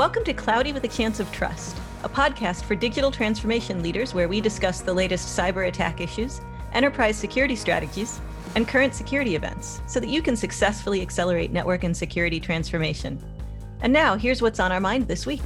[0.00, 4.28] Welcome to Cloudy with a Chance of Trust, a podcast for digital transformation leaders where
[4.28, 6.40] we discuss the latest cyber attack issues,
[6.72, 8.18] enterprise security strategies,
[8.54, 13.22] and current security events so that you can successfully accelerate network and security transformation.
[13.82, 15.42] And now, here's what's on our mind this week.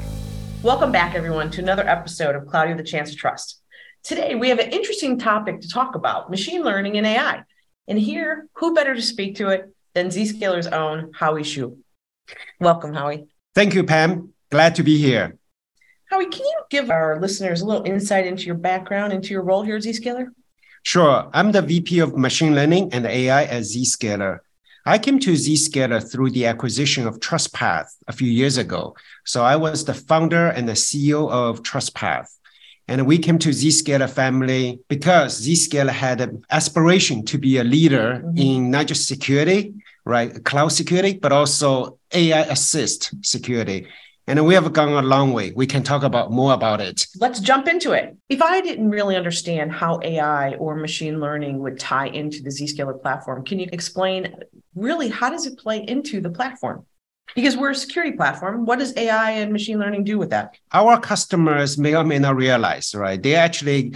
[0.63, 3.61] Welcome back, everyone, to another episode of Cloudy with a Chance of Trust.
[4.05, 7.43] Today, we have an interesting topic to talk about machine learning and AI.
[7.89, 11.77] And here, who better to speak to it than Zscaler's own Howie Xu?
[12.61, 13.27] Welcome, Howie.
[13.53, 14.34] Thank you, Pam.
[14.51, 15.37] Glad to be here.
[16.11, 19.63] Howie, can you give our listeners a little insight into your background, into your role
[19.63, 20.29] here at Zscaler?
[20.83, 21.31] Sure.
[21.33, 24.41] I'm the VP of Machine Learning and AI at Zscaler.
[24.87, 28.95] I came to Zscaler through the acquisition of TrustPath a few years ago.
[29.25, 32.27] So I was the founder and the CEO of TrustPath.
[32.87, 38.23] And we came to Zscaler family because Zscaler had an aspiration to be a leader
[38.23, 38.37] mm-hmm.
[38.37, 39.73] in not just security,
[40.05, 43.87] right, cloud security, but also AI assist security.
[44.27, 45.53] And we have gone a long way.
[45.55, 47.07] We can talk about more about it.
[47.21, 48.17] Let's jump into it.
[48.31, 53.01] If I didn't really understand how AI or machine learning would tie into the Zscaler
[53.01, 54.35] platform, can you explain
[54.75, 56.87] really how does it play into the platform?
[57.35, 58.65] Because we're a security platform.
[58.65, 60.57] What does AI and machine learning do with that?
[60.73, 63.23] Our customers may or may not realize, right?
[63.23, 63.95] They actually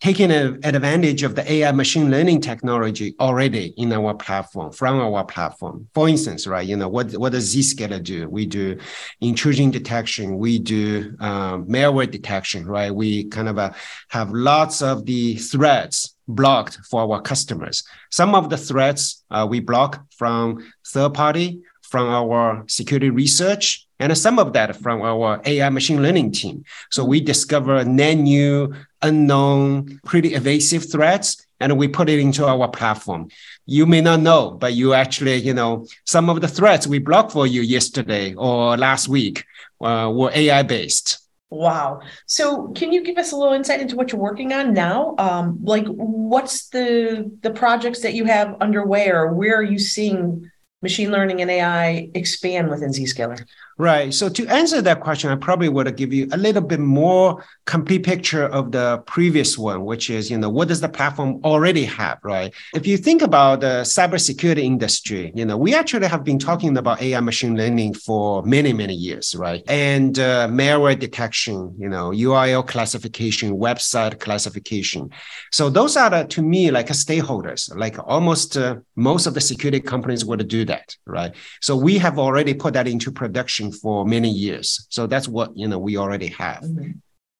[0.00, 5.88] taking advantage of the AI machine learning technology already in our platform, from our platform.
[5.94, 8.28] For instance, right, you know, what, what does Zscaler do?
[8.28, 8.78] We do
[9.20, 10.36] intrusion detection.
[10.38, 12.94] We do um, malware detection, right?
[12.94, 13.72] We kind of uh,
[14.08, 17.82] have lots of the threats blocked for our customers.
[18.10, 24.16] Some of the threats uh, we block from third party, from our security research, and
[24.16, 26.64] some of that from our AI machine learning team.
[26.90, 28.74] So we discover net new,
[29.06, 33.28] unknown, pretty evasive threats, and we put it into our platform.
[33.64, 37.32] You may not know, but you actually, you know, some of the threats we blocked
[37.32, 39.44] for you yesterday or last week
[39.80, 41.26] uh, were AI based.
[41.48, 42.00] Wow.
[42.26, 45.14] So can you give us a little insight into what you're working on now?
[45.18, 50.50] Um, like what's the the projects that you have underway or where are you seeing
[50.82, 53.46] machine learning and AI expand within Zscaler?
[53.78, 54.14] Right.
[54.14, 58.04] So to answer that question, I probably would give you a little bit more complete
[58.04, 62.18] picture of the previous one, which is, you know, what does the platform already have,
[62.22, 62.54] right?
[62.74, 67.02] If you think about the cybersecurity industry, you know, we actually have been talking about
[67.02, 69.62] AI machine learning for many, many years, right?
[69.68, 75.10] And uh, malware detection, you know, URL classification, website classification.
[75.52, 79.80] So those are the, to me, like stakeholders, like almost uh, most of the security
[79.80, 81.34] companies would do that, right?
[81.60, 84.86] So we have already put that into production for many years.
[84.90, 86.62] So that's what you know we already have.
[86.62, 86.92] Mm-hmm.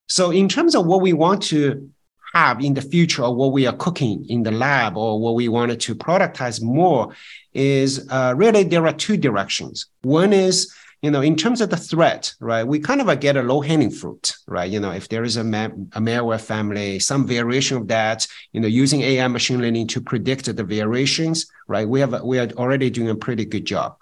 [0.09, 1.91] So in terms of what we want to
[2.35, 5.49] have in the future, or what we are cooking in the lab, or what we
[5.49, 7.15] wanted to productize more,
[7.55, 9.87] is uh, really there are two directions.
[10.03, 10.73] One is
[11.03, 13.91] you know, in terms of the threat, right, we kind of get a low hanging
[13.91, 14.71] fruit, right?
[14.71, 18.61] You know, if there is a, ma- a malware family, some variation of that, you
[18.61, 21.89] know, using AI machine learning to predict the variations, right?
[21.89, 23.97] We have we are already doing a pretty good job.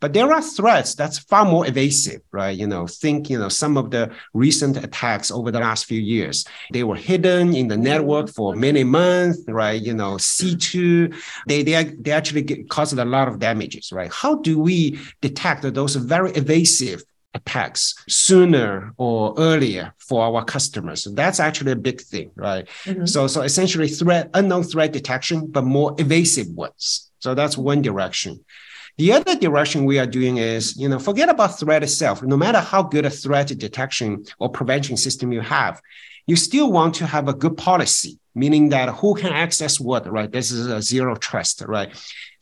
[0.00, 2.56] But there are threats that's far more evasive, right?
[2.56, 6.44] You know, think, you know, some of the recent attacks over the last few years,
[6.72, 9.80] they were hidden in the network for many months, right?
[9.80, 11.14] You know, C2,
[11.48, 14.12] they, they, they actually get, caused a lot of damages, right?
[14.12, 17.02] How do we detect those very evasive
[17.36, 21.06] attacks sooner or earlier for our customers.
[21.12, 22.66] That's actually a big thing, right?
[22.84, 23.06] Mm-hmm.
[23.06, 27.05] So, so essentially threat, unknown threat detection, but more evasive ones.
[27.18, 28.44] So that's one direction.
[28.98, 32.22] The other direction we are doing is, you know, forget about threat itself.
[32.22, 35.82] No matter how good a threat detection or prevention system you have,
[36.26, 40.32] you still want to have a good policy, meaning that who can access what, right?
[40.32, 41.90] This is a zero trust, right?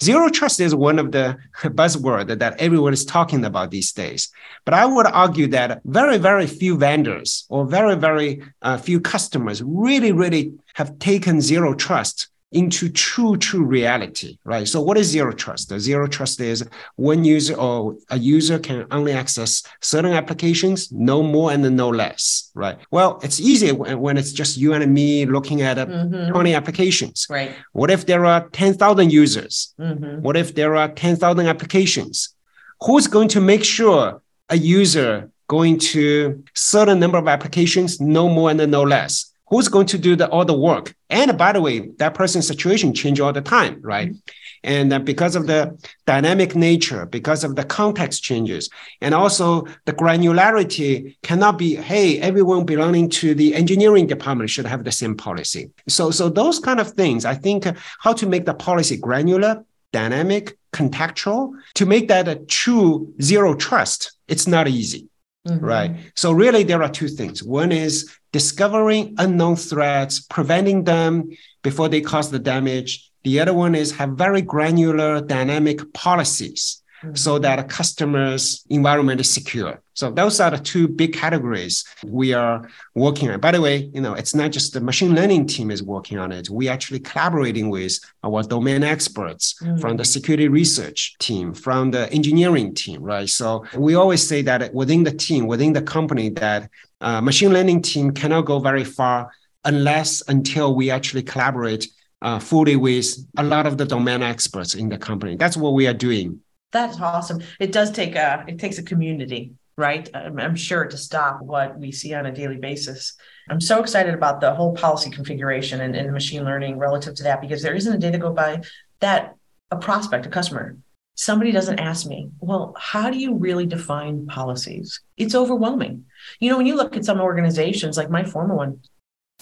[0.02, 4.30] Zero trust is one of the buzzwords that everyone is talking about these days.
[4.64, 9.60] But I would argue that very, very few vendors or very, very uh, few customers
[9.60, 14.66] really, really have taken zero trust into true, true reality, right?
[14.66, 15.76] So what is zero trust?
[15.78, 21.50] Zero trust is one user or a user can only access certain applications, no more
[21.50, 22.78] and no less, right?
[22.92, 26.30] Well, it's easy when it's just you and me looking at uh, mm-hmm.
[26.30, 27.26] 20 applications.
[27.28, 27.54] Right.
[27.72, 29.74] What if there are 10,000 users?
[29.80, 30.22] Mm-hmm.
[30.22, 32.36] What if there are 10,000 applications?
[32.82, 38.50] Who's going to make sure a user going to certain number of applications, no more
[38.50, 39.33] and no less?
[39.54, 40.96] Who's going to do the, all the work?
[41.10, 44.08] And by the way, that person's situation change all the time, right?
[44.08, 44.64] Mm-hmm.
[44.64, 48.68] And because of the dynamic nature, because of the context changes,
[49.00, 54.82] and also the granularity cannot be, hey, everyone belonging to the engineering department should have
[54.82, 55.70] the same policy.
[55.86, 57.64] So, so those kind of things, I think
[58.00, 64.18] how to make the policy granular, dynamic, contextual, to make that a true zero trust,
[64.26, 65.08] it's not easy.
[65.46, 65.64] Mm-hmm.
[65.64, 65.96] right?
[66.14, 67.42] So really, there are two things.
[67.42, 71.30] One is discovering unknown threats, preventing them
[71.62, 73.10] before they cause the damage.
[73.24, 76.82] The other one is have very granular dynamic policies
[77.12, 79.80] so that a customer's environment is secure.
[79.94, 83.38] So those are the two big categories we are working on.
[83.40, 86.32] By the way, you know, it's not just the machine learning team is working on
[86.32, 86.50] it.
[86.50, 89.78] We actually collaborating with our domain experts mm-hmm.
[89.78, 93.28] from the security research team, from the engineering team, right?
[93.28, 96.68] So we always say that within the team, within the company, that
[97.00, 99.30] uh, machine learning team cannot go very far
[99.64, 101.88] unless until we actually collaborate
[102.22, 105.36] uh, fully with a lot of the domain experts in the company.
[105.36, 106.40] That's what we are doing
[106.74, 107.42] that's awesome.
[107.58, 110.10] It does take a it takes a community, right?
[110.12, 113.14] I'm, I'm sure to stop what we see on a daily basis.
[113.48, 117.40] I'm so excited about the whole policy configuration and, and machine learning relative to that
[117.40, 118.62] because there isn't a day to go by
[119.00, 119.36] that
[119.70, 120.76] a prospect, a customer,
[121.14, 125.00] somebody doesn't ask me, well, how do you really define policies?
[125.16, 126.04] It's overwhelming.
[126.40, 128.80] You know, when you look at some organizations like my former one,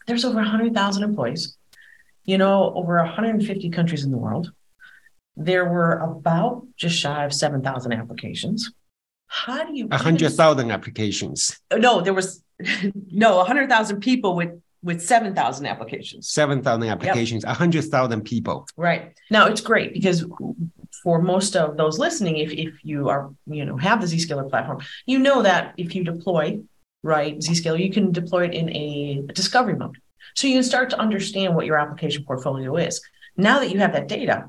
[0.06, 1.56] there's over 100,000 employees,
[2.25, 4.52] you know, over 150 countries in the world
[5.37, 8.73] there were about just shy of 7,000 applications.
[9.26, 11.58] How do you 100,000 applications?
[11.70, 12.43] Uh, no, there was
[13.11, 16.29] no 100,000 people with with 7,000 applications.
[16.29, 17.50] 7,000 applications, yep.
[17.50, 18.67] 100,000 people.
[18.76, 19.14] Right.
[19.31, 20.25] Now it's great because
[21.02, 24.81] for most of those listening, if, if you are, you know, have the Zscaler platform,
[25.06, 26.58] you know that if you deploy,
[27.02, 29.99] right, Zscaler, you can deploy it in a discovery mode.
[30.35, 33.00] So you can start to understand what your application portfolio is.
[33.37, 34.49] Now that you have that data,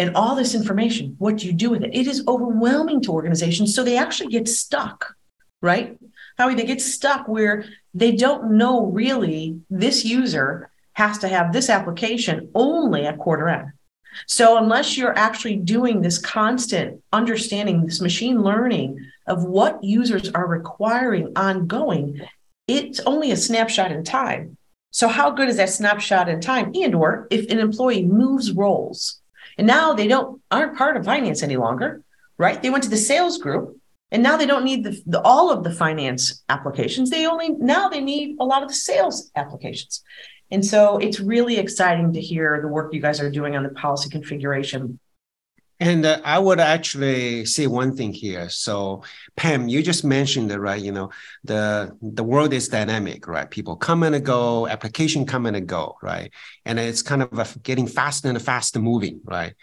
[0.00, 1.94] and all this information, what do you do with it?
[1.94, 3.74] It is overwhelming to organizations.
[3.74, 5.14] So they actually get stuck,
[5.60, 5.98] right?
[6.38, 11.68] Howie, they get stuck where they don't know really this user has to have this
[11.68, 13.72] application only at quarter end.
[14.26, 20.46] So unless you're actually doing this constant understanding, this machine learning of what users are
[20.46, 22.22] requiring ongoing,
[22.66, 24.56] it's only a snapshot in time.
[24.92, 26.72] So how good is that snapshot in time?
[26.74, 29.19] And or if an employee moves roles,
[29.58, 32.02] and now they don't aren't part of finance any longer,
[32.38, 32.62] right?
[32.62, 33.76] They went to the sales group
[34.10, 37.10] and now they don't need the, the, all of the finance applications.
[37.10, 40.02] They only now they need a lot of the sales applications.
[40.50, 43.68] And so it's really exciting to hear the work you guys are doing on the
[43.70, 44.98] policy configuration.
[45.80, 48.50] And uh, I would actually say one thing here.
[48.50, 49.02] So,
[49.36, 50.80] Pam, you just mentioned that, right?
[50.80, 51.10] You know,
[51.42, 53.50] the the world is dynamic, right?
[53.50, 56.30] People come and go, application come and go, right?
[56.66, 59.54] And it's kind of a, getting faster and faster moving, right?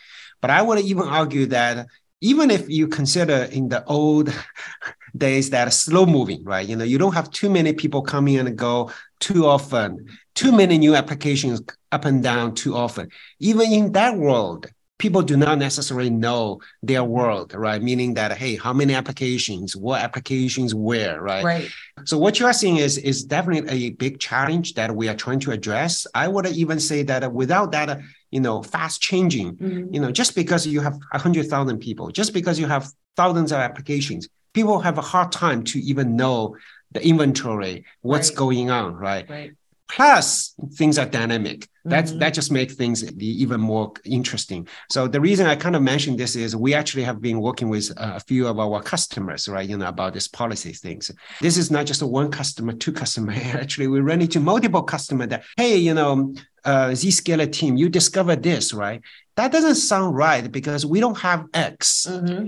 [0.42, 1.86] But I would even argue that
[2.22, 4.34] even if you consider in the old
[5.18, 6.68] days that slow moving, right?
[6.68, 10.80] You know, you don't have too many people coming and go too often, too many
[10.80, 11.62] new applications
[11.92, 13.10] up and down too often.
[13.40, 17.82] Even in that world, people do not necessarily know their world, right?
[17.82, 21.44] Meaning that, hey, how many applications, what applications where, right?
[21.44, 21.70] Right.
[22.06, 25.40] So what you are seeing is is definitely a big challenge that we are trying
[25.42, 26.08] to address.
[26.16, 28.00] I would even say that without that,
[28.32, 29.94] you know, fast changing, mm-hmm.
[29.94, 33.52] you know, just because you have a hundred thousand people, just because you have thousands
[33.52, 36.56] of applications, people have a hard time to even know
[36.92, 38.38] the inventory, what's right.
[38.38, 39.30] going on, right?
[39.30, 39.52] Right.
[39.88, 41.68] Plus, things are dynamic.
[41.86, 42.20] That's mm-hmm.
[42.20, 44.68] that just makes things even more interesting.
[44.90, 47.92] So the reason I kind of mentioned this is we actually have been working with
[47.96, 49.68] a few of our customers, right?
[49.68, 51.12] You know about this policy things.
[51.40, 53.32] This is not just a one customer, two customer.
[53.36, 56.34] Actually, we run into multiple customer that hey, you know,
[56.66, 59.02] uh, Zscaler team, you discovered this, right?
[59.38, 62.08] That doesn't sound right because we don't have X.
[62.10, 62.48] Mm-hmm.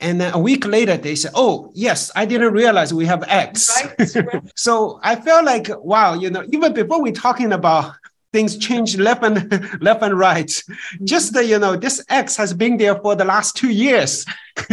[0.00, 3.82] And then a week later, they said, "Oh, yes, I didn't realize we have X."
[4.14, 4.42] Right.
[4.56, 7.94] so I felt like, wow, you know, even before we're talking about
[8.32, 11.04] things change left and left and right, mm-hmm.
[11.04, 14.24] just the, you know, this X has been there for the last two years.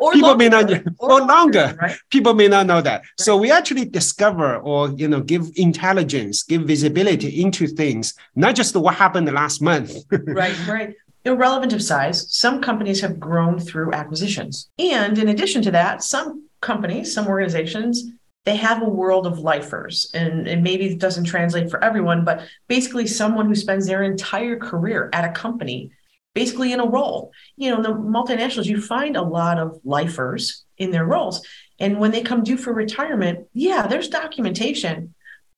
[0.00, 1.76] or people longer, may not, or, or longer.
[1.80, 1.96] Right?
[2.10, 3.00] People may not know that.
[3.00, 3.06] Right.
[3.18, 8.76] So we actually discover or you know give intelligence, give visibility into things, not just
[8.76, 9.94] what happened the last month.
[10.10, 14.70] right, right irrelevant of size, some companies have grown through acquisitions.
[14.78, 18.04] And in addition to that, some companies, some organizations,
[18.44, 20.10] they have a world of lifers.
[20.14, 24.56] And, and maybe it doesn't translate for everyone, but basically someone who spends their entire
[24.56, 25.90] career at a company,
[26.34, 27.32] basically in a role.
[27.56, 31.46] You know, the multinationals, you find a lot of lifers in their roles.
[31.78, 35.14] And when they come due for retirement, yeah, there's documentation,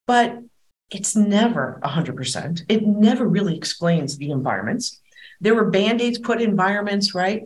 [0.06, 0.38] but
[0.90, 2.62] it's never 100%.
[2.68, 5.00] It never really explains the environments
[5.42, 7.42] there were band-aids put in environments, right?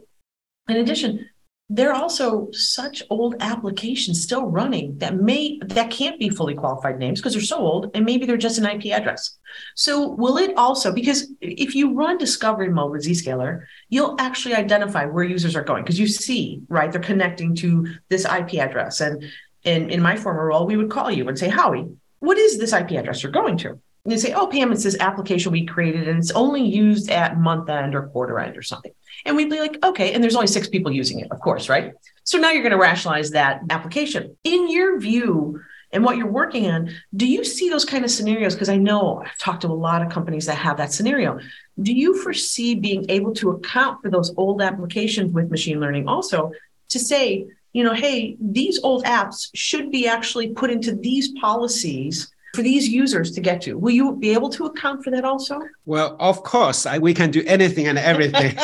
[0.68, 1.28] In addition,
[1.68, 6.96] there are also such old applications still running that may that can't be fully qualified
[6.98, 9.36] names because they're so old and maybe they're just an IP address.
[9.74, 15.06] So will it also because if you run discovery mode with Zscaler, you'll actually identify
[15.06, 19.24] where users are going because you see, right, they're connecting to this IP address and
[19.64, 21.88] in, in my former role, we would call you and say, Howie,
[22.20, 23.80] what is this IP address you're going to?
[24.06, 27.68] You say, oh, Pam, it's this application we created and it's only used at month
[27.68, 28.92] end or quarter end or something.
[29.24, 30.12] And we'd be like, okay.
[30.12, 31.92] And there's only six people using it, of course, right?
[32.24, 34.36] So now you're going to rationalize that application.
[34.44, 35.60] In your view,
[35.92, 38.54] and what you're working on, do you see those kind of scenarios?
[38.54, 41.38] Because I know I've talked to a lot of companies that have that scenario.
[41.80, 46.52] Do you foresee being able to account for those old applications with machine learning also
[46.88, 52.32] to say, you know, hey, these old apps should be actually put into these policies
[52.56, 53.78] for these users to get to.
[53.78, 55.60] Will you be able to account for that also?
[55.84, 58.56] Well, of course, I, we can do anything and everything.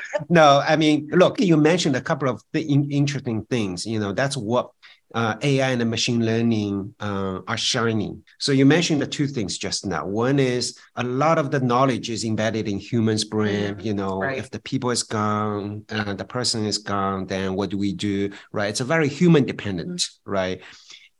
[0.28, 3.84] no, I mean, look, you mentioned a couple of th- interesting things.
[3.84, 4.70] You know, that's what
[5.14, 8.22] uh, AI and machine learning uh, are shining.
[8.38, 10.06] So you mentioned the two things just now.
[10.06, 13.78] One is a lot of the knowledge is embedded in humans' brain.
[13.80, 14.38] You know, right.
[14.38, 18.30] if the people is gone, uh, the person is gone, then what do we do?
[18.52, 18.70] Right?
[18.70, 20.30] It's a very human dependent, mm-hmm.
[20.30, 20.62] right?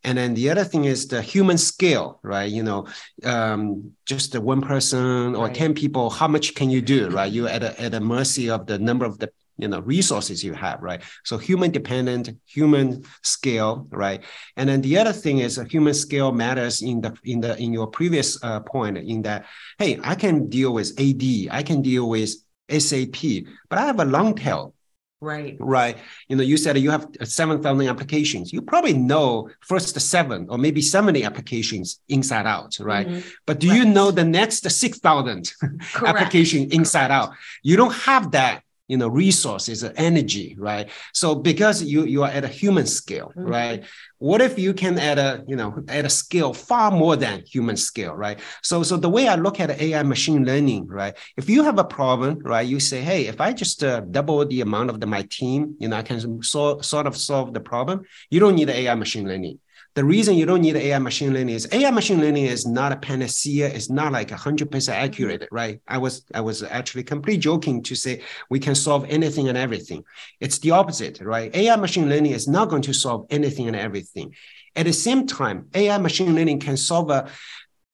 [0.05, 2.51] And then the other thing is the human scale, right?
[2.51, 2.87] You know,
[3.25, 5.55] um, just the one person or right.
[5.55, 7.31] 10 people, how much can you do, right?
[7.31, 10.55] You're at a, at a mercy of the number of the you know resources you
[10.55, 14.25] have right so human dependent human scale right
[14.57, 17.73] and then the other thing is a human scale matters in the in the in
[17.73, 19.45] your previous uh, point in that
[19.79, 22.31] hey i can deal with ad i can deal with
[22.79, 23.23] sap
[23.69, 24.75] but i have a long tail
[25.23, 25.57] Right.
[25.61, 25.97] Right.
[26.27, 28.53] You know, you said you have 7,000 applications.
[28.53, 33.07] You probably know first seven or maybe 70 applications inside out, right?
[33.07, 33.29] Mm-hmm.
[33.47, 33.77] But do right.
[33.79, 35.55] you know the next 6,000
[36.05, 37.13] application inside Correct.
[37.13, 37.35] out?
[37.63, 39.79] You don't have that you know resources
[40.11, 40.87] energy right?
[41.21, 43.55] So because you you are at a human scale mm-hmm.
[43.57, 43.81] right?
[44.19, 47.77] What if you can at a you know at a scale far more than human
[47.89, 48.39] scale right?
[48.69, 51.15] So so the way i look at ai machine learning right?
[51.37, 54.61] If you have a problem right you say hey if i just uh, double the
[54.61, 58.03] amount of the, my team you know i can so, sort of solve the problem
[58.31, 59.59] you don't need ai machine learning
[59.95, 62.97] the reason you don't need AI machine learning is AI machine learning is not a
[62.97, 63.69] panacea.
[63.69, 65.81] It's not like 100% accurate, right?
[65.87, 70.05] I was I was actually completely joking to say we can solve anything and everything.
[70.41, 71.55] It's the opposite, right?
[71.55, 74.35] AI machine learning is not going to solve anything and everything.
[74.75, 77.29] At the same time, AI machine learning can solve a,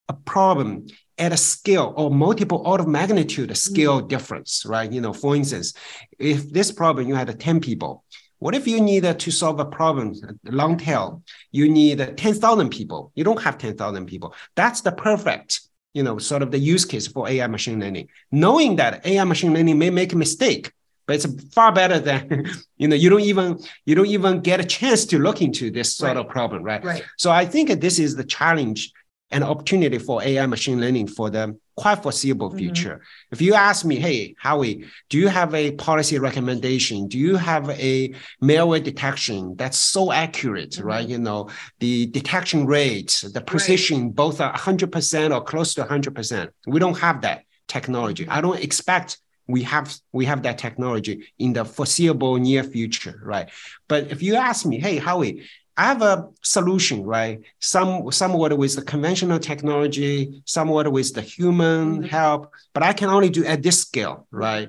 [0.09, 0.87] a problem
[1.19, 4.09] at a scale or multiple order of magnitude scale mm-hmm.
[4.09, 4.91] difference, right?
[4.91, 5.75] You know, for instance,
[6.19, 8.05] if this problem you had 10 people,
[8.39, 10.15] what if you need to solve a problem,
[10.45, 11.23] long tail?
[11.51, 13.13] You need 10,000 people.
[13.15, 14.35] You don't have 10,000 people.
[14.55, 15.61] That's the perfect,
[15.93, 18.09] you know, sort of the use case for AI machine learning.
[18.31, 20.73] Knowing that AI machine learning may make a mistake,
[21.07, 24.65] but it's far better than, you know, you don't even you don't even get a
[24.65, 26.25] chance to look into this sort right.
[26.25, 26.85] of problem, right?
[26.85, 27.05] Right.
[27.17, 28.93] So I think this is the challenge
[29.31, 32.59] and opportunity for AI machine learning for the quite foreseeable mm-hmm.
[32.59, 32.97] future.
[32.97, 33.35] Mm-hmm.
[33.35, 37.07] If you ask me, hey, Howie, do you have a policy recommendation?
[37.09, 40.87] Do you have a malware detection that's so accurate, mm-hmm.
[40.87, 41.09] right?
[41.09, 44.15] You know, the detection rate, the precision, right.
[44.15, 46.49] both are 100% or close to 100%.
[46.67, 48.29] We don't have that technology.
[48.29, 49.19] I don't expect
[49.49, 53.49] we have we have that technology in the foreseeable near future, right?
[53.89, 57.41] But if you ask me, hey, Howie, I have a solution, right?
[57.61, 62.03] Some somewhat with the conventional technology, somewhat with the human mm-hmm.
[62.03, 64.69] help, but I can only do at this scale, right?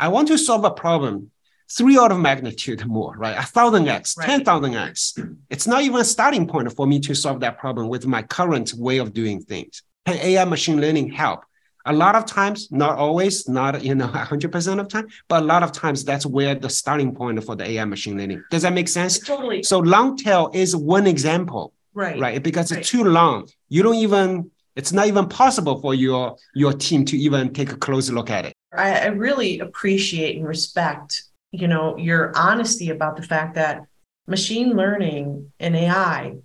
[0.00, 1.30] I want to solve a problem
[1.70, 3.38] three order of magnitude more, right?
[3.38, 4.26] A thousand x, right.
[4.26, 5.14] ten thousand x.
[5.48, 8.74] It's not even a starting point for me to solve that problem with my current
[8.74, 9.82] way of doing things.
[10.06, 11.44] Can AI machine learning help?
[11.86, 15.62] A lot of times not always not you know 100% of time but a lot
[15.62, 18.42] of times that's where the starting point for the ai machine learning.
[18.50, 19.18] Does that make sense?
[19.18, 19.62] Totally.
[19.62, 22.18] So long tail is one example right.
[22.18, 22.42] right?
[22.42, 22.80] Because right.
[22.80, 23.48] it's too long.
[23.68, 27.76] You don't even it's not even possible for your your team to even take a
[27.76, 28.54] close look at it.
[28.74, 33.84] I, I really appreciate and respect you know your honesty about the fact that
[34.26, 36.36] machine learning and ai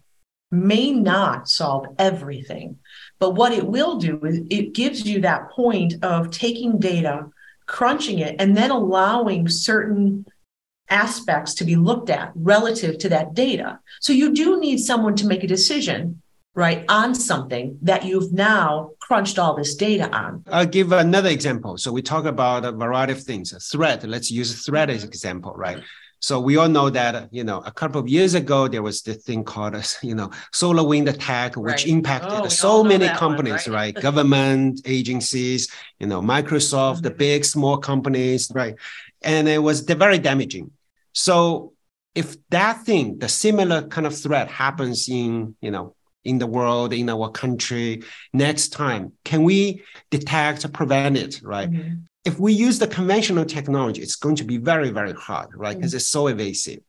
[0.51, 2.77] may not solve everything
[3.19, 7.27] but what it will do is it gives you that point of taking data,
[7.65, 10.25] crunching it, and then allowing certain
[10.89, 13.79] aspects to be looked at relative to that data.
[13.99, 16.21] So you do need someone to make a decision,
[16.53, 20.43] right, on something that you've now crunched all this data on.
[20.47, 21.77] I'll give another example.
[21.77, 23.51] So we talk about a variety of things.
[23.51, 25.83] A threat, let's use a threat as an example, right?
[26.19, 29.17] So we all know that, you know, a couple of years ago, there was this
[29.17, 31.87] thing called, you know, SolarWinds attack, which right.
[31.87, 33.95] impacted oh, so many companies, one, right?
[33.95, 33.95] right?
[34.03, 37.01] Government agencies, you know, Microsoft, mm-hmm.
[37.01, 38.75] the big, small companies, right?
[39.21, 40.71] And it was very damaging.
[41.13, 41.73] So
[42.15, 45.95] if that thing, the similar kind of threat happens in, you know,
[46.27, 48.03] in the world, in our country,
[48.33, 49.81] next time, can we
[50.11, 51.71] detect, prevent it, right?
[51.71, 51.95] Mm-hmm
[52.27, 55.77] if we use the conventional technology, it's going to be very, very hard, right?
[55.77, 55.97] Because mm-hmm.
[55.97, 56.81] it's so evasive.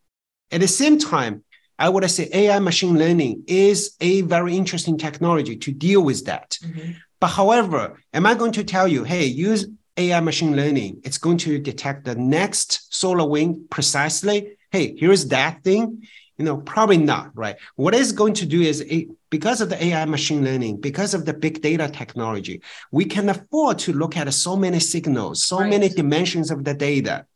[0.51, 1.45] At the same time,
[1.79, 6.59] I would say AI machine learning is a very interesting technology to deal with that.
[6.61, 6.91] Mm-hmm.
[7.21, 11.39] But however, am I going to tell you, hey, use AI machine learning, it's going
[11.39, 14.57] to detect the next SolarWinds precisely.
[14.73, 16.05] Hey, here's that thing.
[16.37, 17.57] You know, probably not, right?
[17.77, 21.25] What it's going to do is it, because of the AI machine learning, because of
[21.25, 25.71] the big data technology, we can afford to look at so many signals, so right.
[25.71, 27.27] many dimensions of the data.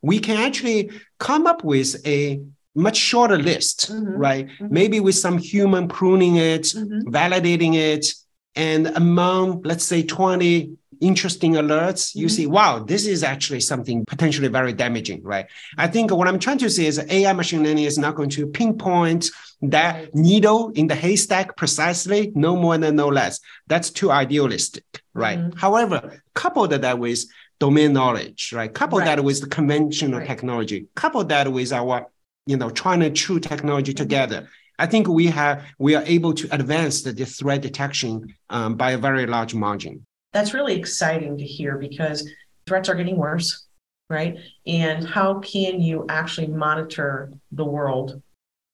[0.00, 2.40] We can actually come up with a
[2.74, 4.12] much shorter list, mm-hmm.
[4.12, 4.46] right?
[4.46, 4.68] Mm-hmm.
[4.70, 7.08] Maybe with some human pruning it, mm-hmm.
[7.08, 8.14] validating it,
[8.54, 12.34] and among, let's say, 20 interesting alerts, you mm-hmm.
[12.34, 15.46] see, wow, this is actually something potentially very damaging, right?
[15.76, 18.46] I think what I'm trying to say is AI machine learning is not going to
[18.46, 19.30] pinpoint
[19.62, 23.40] that needle in the haystack precisely, no more than no less.
[23.66, 25.38] That's too idealistic, right?
[25.38, 25.58] Mm-hmm.
[25.58, 27.24] However, coupled that with
[27.60, 28.72] domain knowledge, right?
[28.72, 29.04] Couple right.
[29.04, 30.28] that with the conventional right.
[30.28, 32.06] technology, couple that with our,
[32.46, 34.02] you know, trying to chew technology mm-hmm.
[34.02, 34.48] together.
[34.78, 38.92] I think we have we are able to advance the, the threat detection um, by
[38.92, 42.28] a very large margin that's really exciting to hear because
[42.66, 43.66] threats are getting worse,
[44.08, 44.38] right?
[44.66, 48.22] And how can you actually monitor the world?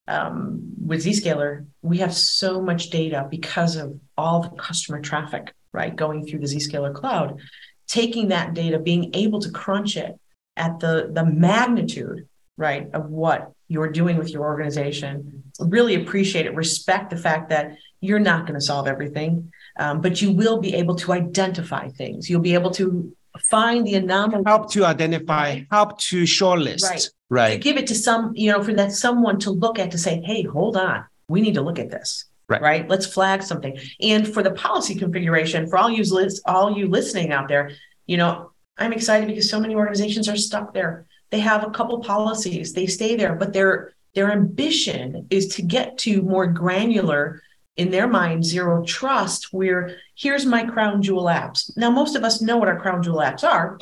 [0.09, 5.95] Um, with Zscaler, we have so much data because of all the customer traffic, right,
[5.95, 7.39] going through the Zscaler cloud.
[7.87, 10.19] Taking that data, being able to crunch it
[10.57, 15.45] at the the magnitude, right, of what you're doing with your organization.
[15.61, 16.55] Really appreciate it.
[16.55, 20.75] Respect the fact that you're not going to solve everything um, but you will be
[20.75, 22.29] able to identify things.
[22.29, 24.43] You'll be able to find the anomaly.
[24.47, 26.85] Help to identify, help to shortlist.
[26.85, 27.09] Right.
[27.31, 27.53] Right.
[27.55, 30.23] To give it to some, you know, for that someone to look at to say,
[30.23, 32.25] hey, hold on, we need to look at this.
[32.49, 32.63] Right.
[32.63, 32.89] right.
[32.89, 33.79] Let's flag something.
[34.01, 36.03] And for the policy configuration, for all you
[36.47, 37.73] all you listening out there,
[38.07, 41.07] you know, I'm excited because so many organizations are stuck there.
[41.31, 45.99] They have a couple policies, they stay there, but their their ambition is to get
[45.99, 47.43] to more granular
[47.79, 51.75] in their mind zero trust where here's my crown jewel apps.
[51.77, 53.79] Now most of us know what our crown jewel apps are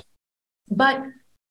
[0.71, 1.03] but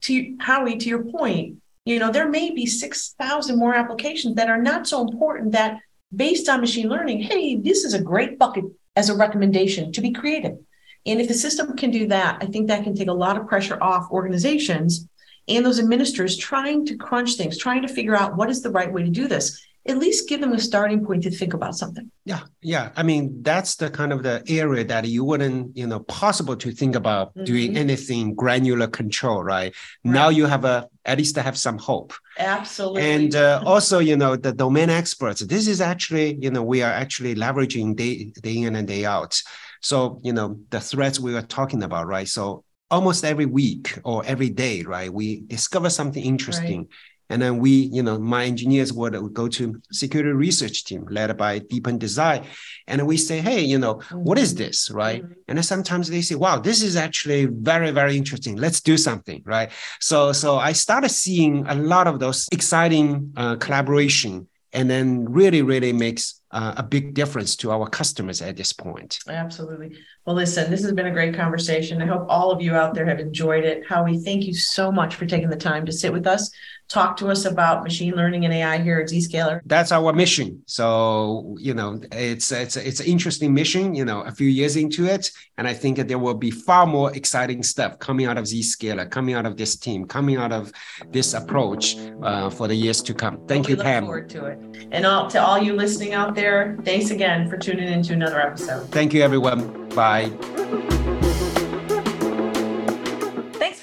[0.02, 4.60] to howie to your point you know there may be 6000 more applications that are
[4.60, 5.78] not so important that
[6.14, 10.10] based on machine learning hey this is a great bucket as a recommendation to be
[10.10, 10.56] created.
[11.04, 13.46] And if the system can do that i think that can take a lot of
[13.46, 15.08] pressure off organizations
[15.48, 18.92] and those administrators trying to crunch things trying to figure out what is the right
[18.92, 22.10] way to do this at least give them a starting point to think about something.
[22.24, 22.90] Yeah, yeah.
[22.96, 26.72] I mean, that's the kind of the area that you wouldn't, you know, possible to
[26.72, 27.44] think about mm-hmm.
[27.44, 29.56] doing anything granular control, right?
[29.56, 29.74] right?
[30.04, 32.12] Now you have a at least I have some hope.
[32.38, 33.02] Absolutely.
[33.02, 35.40] And uh, also, you know, the domain experts.
[35.40, 39.40] This is actually, you know, we are actually leveraging day day in and day out.
[39.82, 42.26] So, you know, the threats we were talking about, right?
[42.26, 45.12] So almost every week or every day, right?
[45.12, 46.80] We discover something interesting.
[46.80, 46.88] Right
[47.28, 51.36] and then we, you know, my engineers would, would go to security research team led
[51.36, 52.44] by Deepen Desai.
[52.86, 54.90] And we say, hey, you know, what is this?
[54.90, 55.22] Right.
[55.22, 55.32] Mm-hmm.
[55.48, 58.56] And then sometimes they say, wow, this is actually very, very interesting.
[58.56, 59.42] Let's do something.
[59.44, 59.70] Right.
[60.00, 65.62] So, so I started seeing a lot of those exciting uh, collaboration and then really,
[65.62, 69.18] really makes uh, a big difference to our customers at this point.
[69.26, 69.96] Absolutely.
[70.24, 72.02] Well, listen, this has been a great conversation.
[72.02, 73.86] I hope all of you out there have enjoyed it.
[73.88, 76.50] Howie, thank you so much for taking the time to sit with us
[76.88, 79.60] talk to us about machine learning and AI here at Zscaler?
[79.66, 80.62] That's our mission.
[80.66, 85.06] So, you know, it's it's it's an interesting mission, you know, a few years into
[85.06, 85.30] it.
[85.58, 89.10] And I think that there will be far more exciting stuff coming out of Zscaler,
[89.10, 90.72] coming out of this team, coming out of
[91.10, 93.38] this approach uh, for the years to come.
[93.46, 94.04] Thank well, you, look Pam.
[94.04, 94.88] forward to it.
[94.92, 98.40] And all, to all you listening out there, thanks again for tuning in to another
[98.40, 98.88] episode.
[98.90, 99.88] Thank you, everyone.
[99.90, 100.85] Bye.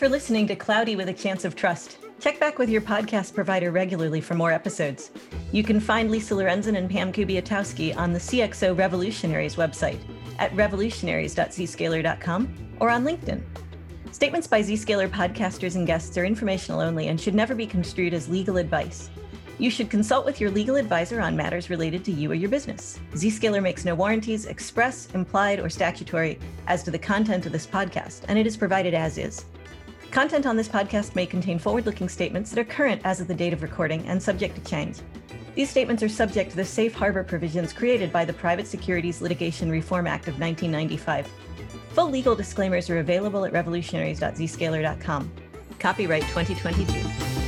[0.04, 1.98] For listening to Cloudy with a Chance of Trust.
[2.20, 5.12] Check back with your podcast provider regularly for more episodes.
[5.54, 10.00] You can find Lisa Lorenzin and Pam Kubiatowski on the CXO Revolutionaries website
[10.40, 13.42] at revolutionaries.zscaler.com or on LinkedIn.
[14.12, 18.28] Statements by Zscaler podcasters and guests are informational only and should never be construed as
[18.28, 19.10] legal advice.
[19.58, 23.00] You should consult with your legal advisor on matters related to you or your business.
[23.14, 28.24] Zscaler makes no warranties, express, implied, or statutory, as to the content of this podcast,
[28.28, 29.46] and it is provided as is.
[30.14, 33.34] Content on this podcast may contain forward looking statements that are current as of the
[33.34, 35.00] date of recording and subject to change.
[35.56, 39.72] These statements are subject to the safe harbor provisions created by the Private Securities Litigation
[39.72, 41.28] Reform Act of 1995.
[41.94, 45.32] Full legal disclaimers are available at revolutionaries.zscaler.com.
[45.80, 47.43] Copyright 2022.